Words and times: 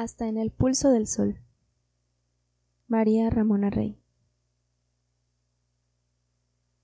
hasta 0.00 0.26
en 0.28 0.38
el 0.38 0.50
pulso 0.50 0.90
del 0.90 1.06
sol. 1.06 1.38
María 2.88 3.28
Ramona 3.28 3.68
Rey. 3.68 4.00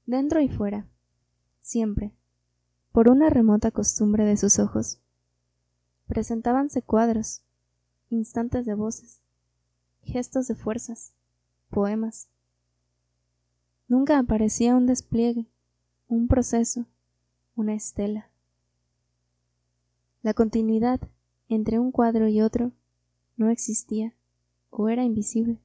Dentro 0.04 0.42
y 0.42 0.50
fuera, 0.50 0.86
siempre, 1.62 2.12
por 2.92 3.08
una 3.08 3.30
remota 3.30 3.70
costumbre 3.70 4.26
de 4.26 4.36
sus 4.36 4.58
ojos, 4.58 4.98
presentábanse 6.06 6.82
cuadros, 6.82 7.40
instantes 8.10 8.66
de 8.66 8.74
voces, 8.74 9.22
gestos 10.02 10.46
de 10.46 10.54
fuerzas, 10.54 11.14
poemas. 11.70 12.28
Nunca 13.88 14.18
aparecía 14.18 14.76
un 14.76 14.84
despliegue, 14.84 15.46
un 16.06 16.28
proceso, 16.28 16.84
una 17.54 17.72
estela. 17.72 18.28
La 20.20 20.34
continuidad 20.34 21.00
entre 21.48 21.78
un 21.78 21.92
cuadro 21.92 22.28
y 22.28 22.42
otro 22.42 22.72
no 23.36 23.50
existía 23.50 24.14
o 24.70 24.88
era 24.88 25.04
invisible. 25.04 25.60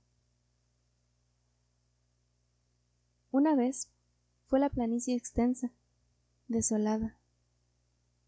Una 3.31 3.55
vez 3.55 3.89
fue 4.47 4.59
la 4.59 4.69
planicie 4.69 5.15
extensa, 5.15 5.71
desolada. 6.47 7.15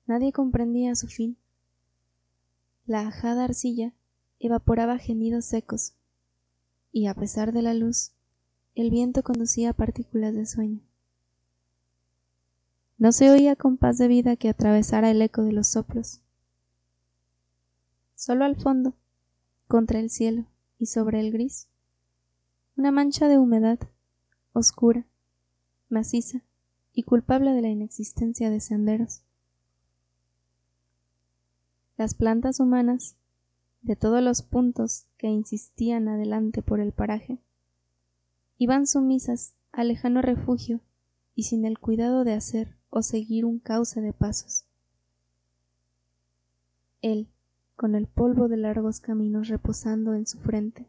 Nadie 0.05 0.31
comprendía 0.31 0.95
su 0.95 1.07
fin. 1.07 1.37
La 2.85 3.07
ajada 3.07 3.45
arcilla 3.45 3.93
evaporaba 4.39 4.97
gemidos 4.97 5.45
secos, 5.45 5.93
y 6.91 7.07
a 7.07 7.13
pesar 7.13 7.53
de 7.53 7.61
la 7.61 7.73
luz, 7.73 8.11
el 8.75 8.89
viento 8.89 9.23
conducía 9.23 9.73
partículas 9.73 10.33
de 10.33 10.45
sueño. 10.45 10.81
No 12.97 13.11
se 13.11 13.29
oía 13.29 13.55
compás 13.55 13.97
de 13.97 14.07
vida 14.07 14.35
que 14.35 14.49
atravesara 14.49 15.11
el 15.11 15.21
eco 15.21 15.43
de 15.43 15.51
los 15.51 15.67
soplos. 15.67 16.21
Solo 18.15 18.45
al 18.45 18.55
fondo, 18.55 18.95
contra 19.67 19.99
el 19.99 20.09
cielo 20.09 20.45
y 20.77 20.87
sobre 20.87 21.19
el 21.19 21.31
gris, 21.31 21.67
una 22.75 22.91
mancha 22.91 23.27
de 23.27 23.37
humedad, 23.37 23.79
oscura, 24.53 25.05
maciza 25.89 26.43
y 26.93 27.03
culpable 27.03 27.51
de 27.51 27.61
la 27.61 27.69
inexistencia 27.69 28.49
de 28.49 28.59
senderos. 28.59 29.21
Las 31.97 32.13
plantas 32.13 32.59
humanas, 32.59 33.15
de 33.81 33.95
todos 33.95 34.21
los 34.21 34.41
puntos 34.41 35.05
que 35.17 35.27
insistían 35.27 36.07
adelante 36.07 36.61
por 36.61 36.79
el 36.79 36.91
paraje, 36.91 37.39
iban 38.57 38.87
sumisas 38.87 39.53
al 39.71 39.89
lejano 39.89 40.21
refugio 40.21 40.81
y 41.35 41.43
sin 41.43 41.65
el 41.65 41.79
cuidado 41.79 42.23
de 42.23 42.33
hacer 42.33 42.75
o 42.89 43.01
seguir 43.01 43.45
un 43.45 43.59
cauce 43.59 44.01
de 44.01 44.13
pasos. 44.13 44.65
Él, 47.01 47.27
con 47.75 47.95
el 47.95 48.07
polvo 48.07 48.47
de 48.47 48.57
largos 48.57 48.99
caminos 48.99 49.47
reposando 49.47 50.13
en 50.13 50.25
su 50.27 50.39
frente. 50.39 50.87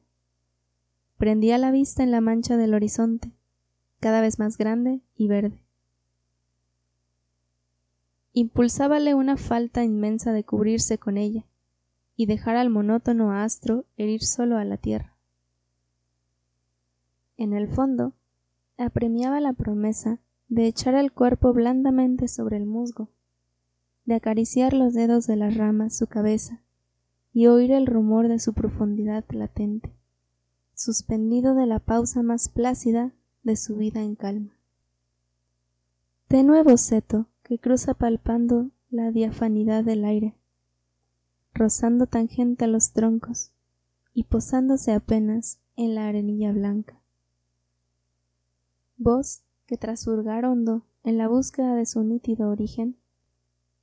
Prendía 1.19 1.59
la 1.59 1.71
vista 1.71 2.03
en 2.03 2.11
la 2.11 2.21
mancha 2.21 2.57
del 2.57 2.75
horizonte, 2.75 3.33
cada 4.01 4.21
vez 4.21 4.39
más 4.39 4.59
grande 4.59 5.01
y 5.17 5.29
verde. 5.29 5.65
Impulsábale 8.33 9.15
una 9.15 9.37
falta 9.37 9.85
inmensa 9.85 10.33
de 10.33 10.45
cubrirse 10.45 10.99
con 10.99 11.17
ella 11.17 11.47
y 12.17 12.27
dejar 12.27 12.57
al 12.57 12.69
monótono 12.69 13.33
astro 13.33 13.85
herir 13.97 14.25
solo 14.25 14.59
a 14.59 14.65
la 14.65 14.77
tierra. 14.77 15.15
En 17.37 17.53
el 17.53 17.69
fondo, 17.69 18.13
apremiaba 18.77 19.41
la 19.41 19.53
promesa 19.53 20.19
de 20.49 20.67
echar 20.67 20.95
el 20.95 21.13
cuerpo 21.13 21.53
blandamente 21.53 22.29
sobre 22.29 22.57
el 22.57 22.67
musgo, 22.67 23.09
de 24.05 24.15
acariciar 24.15 24.75
los 24.75 24.95
dedos 24.95 25.27
de 25.27 25.37
las 25.37 25.57
ramas 25.57 25.97
su 25.97 26.07
cabeza 26.07 26.64
y 27.35 27.49
oír 27.49 27.73
el 27.73 27.87
rumor 27.87 28.29
de 28.29 28.39
su 28.39 28.55
profundidad 28.55 29.25
latente, 29.31 29.93
suspendido 30.73 31.57
de 31.57 31.67
la 31.67 31.81
pausa 31.81 32.23
más 32.23 32.49
plácida 32.49 33.13
de 33.43 33.57
su 33.57 33.77
vida 33.77 34.01
en 34.03 34.15
calma. 34.15 34.57
De 36.29 36.45
nuevo 36.45 36.77
que 37.43 37.59
cruza 37.59 37.95
palpando 37.95 38.71
la 38.89 39.11
diafanidad 39.11 39.83
del 39.83 40.05
aire, 40.05 40.37
rozando 41.53 42.07
tangente 42.07 42.67
a 42.67 42.69
los 42.69 42.93
troncos 42.93 43.51
y 44.15 44.25
posándose 44.25 44.93
apenas 44.93 45.59
en 45.75 45.97
la 45.97 46.07
arenilla 46.07 46.53
blanca. 46.53 47.01
Voz 48.97 49.43
que 49.67 49.77
tras 49.77 50.07
hurgar 50.07 50.45
hondo 50.45 50.87
en 51.03 51.19
la 51.19 51.27
búsqueda 51.27 51.75
de 51.75 51.85
su 51.85 52.05
nítido 52.05 52.49
origen, 52.49 52.97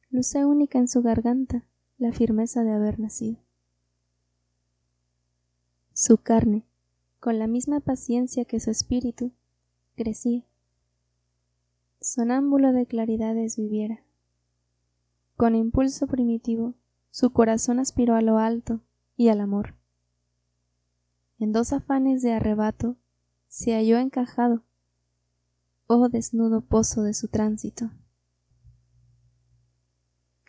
luce 0.10 0.46
única 0.46 0.80
en 0.80 0.88
su 0.88 1.02
garganta 1.02 1.66
la 2.02 2.12
firmeza 2.12 2.64
de 2.64 2.72
haber 2.72 3.00
nacido. 3.00 3.38
Su 5.94 6.18
carne, 6.18 6.66
con 7.20 7.38
la 7.38 7.46
misma 7.46 7.80
paciencia 7.80 8.44
que 8.44 8.60
su 8.60 8.72
espíritu, 8.72 9.32
crecía. 9.96 10.44
Sonámbulo 12.00 12.74
de 12.74 12.88
claridades 12.88 13.56
viviera. 13.56 14.02
Con 15.38 15.56
impulso 15.56 16.08
primitivo, 16.08 16.74
su 17.12 17.34
corazón 17.34 17.78
aspiró 17.78 18.16
a 18.16 18.22
lo 18.22 18.40
alto 18.40 18.82
y 19.16 19.30
al 19.30 19.40
amor. 19.40 19.76
En 21.38 21.52
dos 21.52 21.72
afanes 21.72 22.24
de 22.24 22.34
arrebato 22.34 22.96
se 23.48 23.74
halló 23.76 24.00
encajado, 24.00 24.64
oh 25.86 26.10
desnudo 26.10 26.62
pozo 26.62 27.04
de 27.04 27.14
su 27.14 27.28
tránsito. 27.28 27.92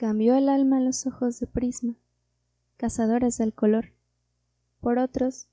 Cambió 0.02 0.34
el 0.34 0.48
alma 0.48 0.80
los 0.80 1.06
ojos 1.06 1.38
de 1.38 1.46
prisma, 1.46 1.94
cazadores 2.76 3.38
del 3.38 3.54
color, 3.54 3.92
por 4.80 4.98
otros 4.98 5.46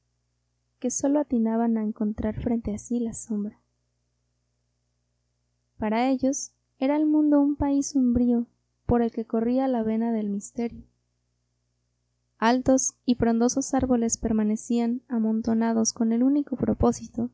que 0.80 0.90
sólo 0.90 1.20
atinaban 1.20 1.78
a 1.78 1.84
encontrar 1.84 2.34
frente 2.42 2.74
a 2.74 2.80
sí 2.80 3.00
la 3.00 3.14
sombra. 3.14 3.60
Para 5.78 6.10
ellos 6.10 6.52
era 6.80 6.96
el 6.96 7.06
mundo 7.06 7.40
un 7.40 7.58
país 7.58 7.94
umbrío 7.94 8.48
por 8.88 9.04
el 9.04 9.12
que 9.12 9.24
corría 9.24 9.68
la 9.68 9.84
vena 9.84 10.12
del 10.12 10.32
misterio. 10.32 10.84
Altos 12.40 12.96
y 13.06 13.14
frondosos 13.14 13.76
árboles 13.76 14.18
permanecían 14.18 15.04
amontonados 15.10 15.94
con 15.94 16.12
el 16.12 16.24
único 16.24 16.56
propósito 16.56 17.30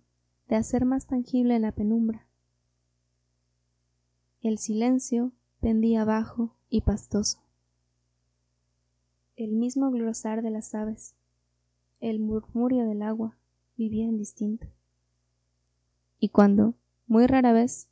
de 0.50 0.58
hacer 0.58 0.84
más 0.84 1.08
tangible 1.08 1.60
la 1.60 1.72
penumbra. 1.72 2.28
El 4.42 4.58
silencio 4.58 5.32
pendía 5.62 6.04
bajo 6.04 6.54
y 6.76 6.82
pastoso. 6.82 7.38
El 9.38 9.54
mismo 9.54 9.92
glosar 9.92 10.42
de 10.42 10.50
las 10.50 10.76
aves, 10.76 11.16
el 12.02 12.20
murmurio 12.20 12.86
del 12.86 13.02
agua 13.02 13.38
vivían 13.78 14.18
distinto. 14.18 14.68
Y 16.20 16.30
cuando, 16.30 16.74
muy 17.08 17.28
rara 17.28 17.54
vez, 17.54 17.88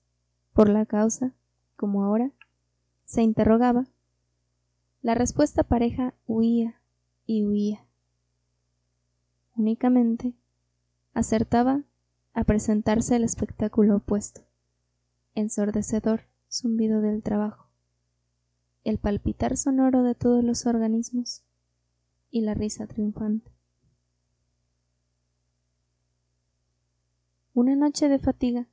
por 0.52 0.68
la 0.68 0.86
causa, 0.86 1.32
como 1.78 2.04
ahora, 2.04 2.32
se 3.06 3.22
interrogaba, 3.22 3.86
la 5.02 5.16
respuesta 5.16 5.64
pareja 5.64 6.14
huía 6.28 6.82
y 7.26 7.46
huía. 7.46 7.86
Únicamente 9.56 10.34
acertaba 11.14 11.84
a 12.34 12.44
presentarse 12.44 13.16
el 13.16 13.24
espectáculo 13.24 13.96
opuesto, 13.96 14.42
ensordecedor 15.36 16.24
zumbido 16.52 17.00
del 17.00 17.24
trabajo, 17.24 17.70
el 18.84 18.98
palpitar 18.98 19.56
sonoro 19.58 20.04
de 20.04 20.16
todos 20.16 20.44
los 20.44 20.66
organismos 20.66 21.44
y 22.32 22.42
la 22.42 22.54
risa 22.54 22.88
triunfante. 22.88 23.52
Una 27.54 27.76
noche 27.76 28.10
de 28.10 28.20
fatiga, 28.20 28.68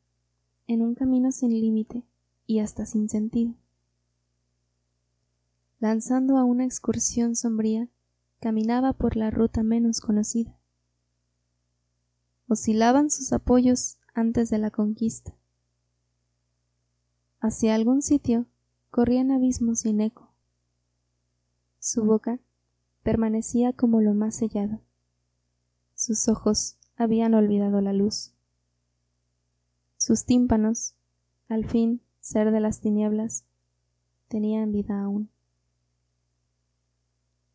en 0.67 0.83
un 0.83 0.95
camino 0.95 1.33
sin 1.33 1.51
límite 1.51 2.03
y 2.47 2.61
hasta 2.61 2.87
sin 2.87 3.09
sentido. 3.09 3.55
Lanzando 5.79 6.39
a 6.39 6.45
una 6.45 6.65
excursión 6.65 7.37
sombría, 7.37 7.89
caminaba 8.41 8.93
por 8.93 9.17
la 9.17 9.31
ruta 9.31 9.63
menos 9.63 10.01
conocida. 10.01 10.57
Oscilaban 12.49 13.11
sus 13.11 13.33
apoyos 13.33 13.99
antes 14.15 14.51
de 14.51 14.59
la 14.59 14.71
conquista. 14.71 15.35
Hacia 17.41 17.75
algún 17.75 18.03
sitio 18.03 18.47
corrían 18.91 19.31
abismos 19.31 19.81
sin 19.81 20.01
eco. 20.01 20.31
Su 21.79 22.05
boca 22.05 22.39
permanecía 23.03 23.73
como 23.73 24.01
lo 24.01 24.15
más 24.15 24.37
sellado. 24.37 24.81
Sus 25.95 26.29
ojos 26.29 26.77
habían 26.97 27.35
olvidado 27.35 27.81
la 27.81 27.93
luz. 27.93 28.33
Sus 29.97 30.25
tímpanos, 30.25 30.95
al 31.49 31.67
fin 31.67 32.03
ser 32.21 32.51
de 32.51 32.61
las 32.61 32.81
tinieblas, 32.81 33.45
tenían 34.29 34.73
vida 34.73 35.03
aún. 35.03 35.31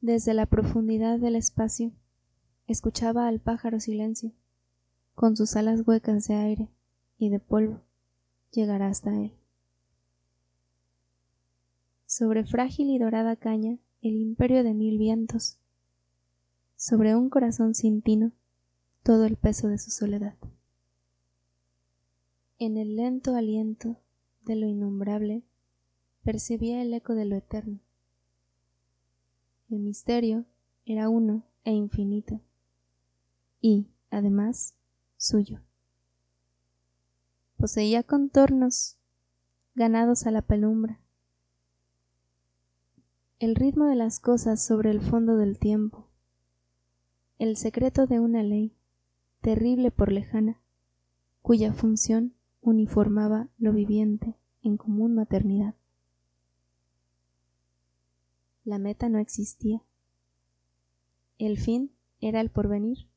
Desde 0.01 0.33
la 0.33 0.45
profundidad 0.45 1.19
del 1.19 1.35
espacio, 1.35 1.91
escuchaba 2.67 3.27
al 3.27 3.39
pájaro 3.39 3.79
silencio, 3.79 4.31
con 5.15 5.35
sus 5.35 5.55
alas 5.55 5.81
huecas 5.87 6.27
de 6.27 6.35
aire 6.35 6.69
y 7.17 7.29
de 7.29 7.39
polvo, 7.39 7.81
llegará 8.51 8.87
hasta 8.87 9.11
él. 9.13 9.33
Sobre 12.17 12.45
frágil 12.45 12.91
y 12.91 12.97
dorada 12.97 13.35
caña, 13.35 13.77
el 14.01 14.15
imperio 14.15 14.63
de 14.63 14.73
mil 14.73 14.97
vientos. 14.97 15.57
sobre 16.77 17.13
un 17.13 17.29
corazón 17.29 17.75
sin 17.75 18.01
tino 18.01 18.31
todo 19.03 19.25
el 19.25 19.35
peso 19.35 19.67
de 19.67 19.77
su 19.77 19.91
soledad. 19.91 20.37
En 22.57 22.77
el 22.77 22.95
lento 22.95 23.35
aliento 23.35 23.97
de 24.45 24.55
lo 24.55 24.65
innombrable 24.65 25.43
percibía 26.23 26.81
el 26.81 26.93
eco 26.93 27.15
de 27.15 27.25
lo 27.25 27.35
eterno. 27.35 27.81
El 29.69 29.79
misterio 29.79 30.45
era 30.85 31.09
uno 31.09 31.43
e 31.65 31.73
infinito, 31.73 32.39
y, 33.59 33.89
además, 34.09 34.73
suyo. 35.17 35.59
Poseía 37.57 38.03
contornos 38.03 38.95
ganados 39.75 40.25
a 40.27 40.31
la 40.31 40.41
penumbra, 40.41 41.01
el 43.39 43.55
ritmo 43.55 43.85
de 43.85 43.95
las 43.95 44.21
cosas 44.21 44.63
sobre 44.63 44.91
el 44.91 45.01
fondo 45.01 45.35
del 45.35 45.59
tiempo, 45.59 46.07
el 47.37 47.57
secreto 47.57 48.07
de 48.07 48.21
una 48.21 48.43
ley, 48.43 48.73
terrible 49.41 49.91
por 49.91 50.09
lejana, 50.09 50.61
cuya 51.41 51.73
función 51.73 52.33
uniformaba 52.61 53.49
lo 53.57 53.73
viviente 53.73 54.35
en 54.63 54.77
común 54.77 55.15
maternidad. 55.15 55.75
La 58.63 58.79
meta 58.79 59.09
no 59.09 59.19
existía. 59.19 59.83
El 61.37 61.59
fin 61.59 61.91
era 62.21 62.39
el 62.39 62.49
porvenir. 62.49 63.09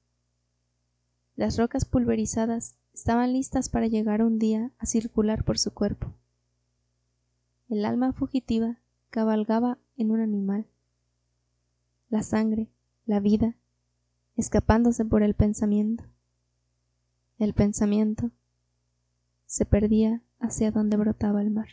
Las 1.36 1.56
rocas 1.56 1.84
pulverizadas 1.84 2.76
estaban 2.92 3.32
listas 3.32 3.68
para 3.68 3.86
llegar 3.86 4.22
un 4.22 4.40
día 4.40 4.72
a 4.78 4.86
circular 4.86 5.44
por 5.44 5.58
su 5.58 5.72
cuerpo. 5.72 6.12
El 7.68 7.84
alma 7.84 8.12
fugitiva 8.12 8.80
cabalgaba 9.10 9.78
en 9.98 10.10
un 10.10 10.20
animal. 10.20 10.66
La 12.08 12.22
sangre, 12.22 12.68
la 13.04 13.20
vida, 13.20 13.54
escapándose 14.36 15.04
por 15.04 15.22
el 15.22 15.34
pensamiento. 15.34 16.04
El 17.38 17.52
pensamiento 17.52 18.30
se 19.46 19.66
perdía 19.66 20.22
hacia 20.40 20.70
donde 20.70 20.96
brotaba 20.96 21.42
el 21.42 21.50
mar. 21.50 21.68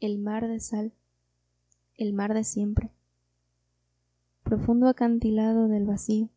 El 0.00 0.18
mar 0.18 0.48
de 0.48 0.58
sal, 0.58 0.92
el 1.96 2.12
mar 2.12 2.34
de 2.34 2.42
siempre, 2.42 2.90
profundo 4.42 4.88
acantilado 4.88 5.68
del 5.68 5.86
vacío, 5.86 6.28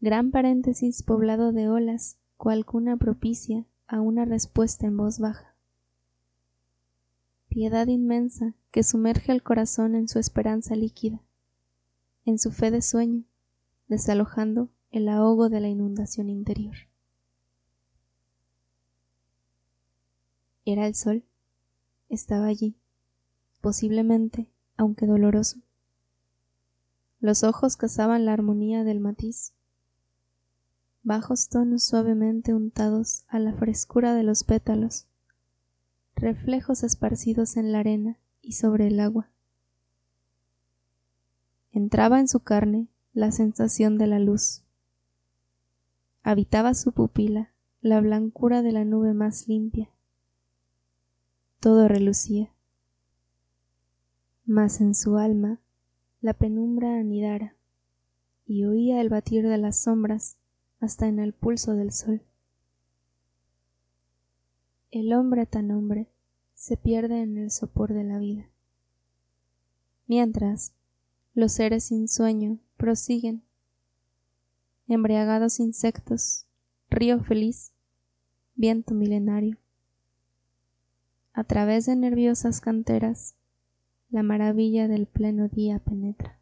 gran 0.00 0.30
paréntesis 0.30 1.02
poblado 1.02 1.52
de 1.52 1.68
olas 1.70 2.18
cual 2.36 2.66
cuna 2.66 2.98
propicia 2.98 3.64
a 3.86 4.00
una 4.00 4.26
respuesta 4.26 4.86
en 4.86 4.98
voz 4.98 5.18
baja. 5.18 5.53
Piedad 7.54 7.86
inmensa 7.86 8.52
que 8.72 8.82
sumerge 8.82 9.30
al 9.30 9.44
corazón 9.44 9.94
en 9.94 10.08
su 10.08 10.18
esperanza 10.18 10.74
líquida, 10.74 11.20
en 12.24 12.40
su 12.40 12.50
fe 12.50 12.72
de 12.72 12.82
sueño, 12.82 13.22
desalojando 13.86 14.70
el 14.90 15.08
ahogo 15.08 15.48
de 15.48 15.60
la 15.60 15.68
inundación 15.68 16.30
interior. 16.30 16.74
Era 20.64 20.88
el 20.88 20.96
sol, 20.96 21.22
estaba 22.08 22.46
allí, 22.46 22.74
posiblemente, 23.60 24.50
aunque 24.76 25.06
doloroso. 25.06 25.60
Los 27.20 27.44
ojos 27.44 27.76
cazaban 27.76 28.24
la 28.24 28.32
armonía 28.32 28.82
del 28.82 28.98
matiz, 28.98 29.52
bajos 31.04 31.48
tonos 31.50 31.84
suavemente 31.84 32.52
untados 32.52 33.22
a 33.28 33.38
la 33.38 33.52
frescura 33.52 34.12
de 34.12 34.24
los 34.24 34.42
pétalos, 34.42 35.06
reflejos 36.16 36.82
esparcidos 36.82 37.56
en 37.56 37.72
la 37.72 37.80
arena 37.80 38.18
y 38.42 38.52
sobre 38.52 38.86
el 38.86 39.00
agua. 39.00 39.30
Entraba 41.72 42.20
en 42.20 42.28
su 42.28 42.40
carne 42.40 42.88
la 43.12 43.32
sensación 43.32 43.98
de 43.98 44.06
la 44.06 44.18
luz, 44.18 44.62
habitaba 46.24 46.72
su 46.72 46.92
pupila 46.92 47.50
la 47.82 48.00
blancura 48.00 48.62
de 48.62 48.72
la 48.72 48.86
nube 48.86 49.12
más 49.12 49.46
limpia. 49.46 49.90
Todo 51.60 51.86
relucía. 51.86 52.50
Mas 54.46 54.80
en 54.80 54.94
su 54.94 55.18
alma 55.18 55.60
la 56.22 56.32
penumbra 56.32 56.98
anidara 56.98 57.56
y 58.46 58.64
oía 58.64 59.02
el 59.02 59.10
batir 59.10 59.46
de 59.46 59.58
las 59.58 59.76
sombras 59.76 60.38
hasta 60.80 61.08
en 61.08 61.18
el 61.18 61.34
pulso 61.34 61.74
del 61.74 61.92
sol. 61.92 62.22
El 64.94 65.12
hombre 65.12 65.44
tan 65.44 65.72
hombre 65.72 66.06
se 66.54 66.76
pierde 66.76 67.20
en 67.20 67.36
el 67.36 67.50
sopor 67.50 67.92
de 67.92 68.04
la 68.04 68.20
vida. 68.20 68.48
Mientras, 70.06 70.72
los 71.34 71.50
seres 71.50 71.86
sin 71.86 72.06
sueño 72.06 72.60
prosiguen 72.76 73.42
embriagados 74.86 75.58
insectos, 75.58 76.46
río 76.90 77.18
feliz, 77.24 77.72
viento 78.54 78.94
milenario. 78.94 79.58
A 81.32 81.42
través 81.42 81.86
de 81.86 81.96
nerviosas 81.96 82.60
canteras, 82.60 83.34
la 84.10 84.22
maravilla 84.22 84.86
del 84.86 85.06
pleno 85.08 85.48
día 85.48 85.80
penetra. 85.80 86.38